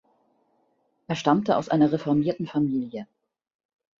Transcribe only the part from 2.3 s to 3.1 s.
Familie.